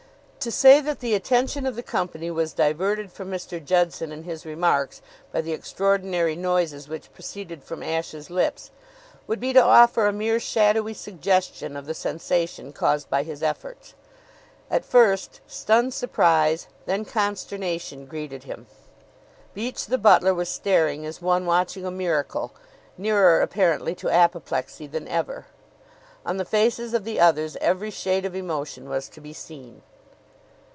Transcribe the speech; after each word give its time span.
To 0.41 0.51
say 0.51 0.81
that 0.81 1.01
the 1.01 1.13
attention 1.13 1.67
of 1.67 1.75
the 1.75 1.83
company 1.83 2.31
was 2.31 2.51
diverted 2.53 3.11
from 3.11 3.29
Mr. 3.29 3.63
Judson 3.63 4.11
and 4.11 4.25
his 4.25 4.43
remarks 4.43 4.99
by 5.31 5.39
the 5.39 5.51
extraordinary 5.53 6.35
noises 6.35 6.89
which 6.89 7.13
proceeded 7.13 7.63
from 7.63 7.83
Ashe's 7.83 8.31
lips 8.31 8.71
would 9.27 9.39
be 9.39 9.53
to 9.53 9.61
offer 9.63 10.07
a 10.07 10.11
mere 10.11 10.39
shadowy 10.39 10.95
suggestion 10.95 11.77
of 11.77 11.85
the 11.85 11.93
sensation 11.93 12.73
caused 12.73 13.07
by 13.07 13.21
his 13.21 13.43
efforts. 13.43 13.93
At 14.71 14.83
first, 14.83 15.41
stunned 15.45 15.93
surprise, 15.93 16.65
then 16.87 17.05
consternation, 17.05 18.07
greeted 18.07 18.45
him. 18.45 18.65
Beach, 19.53 19.85
the 19.85 19.99
butler, 19.99 20.33
was 20.33 20.49
staring 20.49 21.05
as 21.05 21.21
one 21.21 21.45
watching 21.45 21.85
a 21.85 21.91
miracle, 21.91 22.51
nearer 22.97 23.41
apparently 23.41 23.93
to 23.93 24.09
apoplexy 24.09 24.87
than 24.87 25.07
ever. 25.07 25.45
On 26.25 26.37
the 26.37 26.45
faces 26.45 26.95
of 26.95 27.03
the 27.03 27.19
others 27.19 27.57
every 27.61 27.91
shade 27.91 28.25
of 28.25 28.33
emotion 28.33 28.89
was 28.89 29.07
to 29.09 29.21
be 29.21 29.33
seen. 29.33 29.83